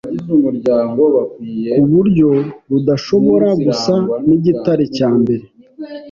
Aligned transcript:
kuburyo 1.73 2.29
rudashobora 2.69 3.49
gusa 3.65 3.93
nigitare 4.27 4.83
cyambere 4.95 5.43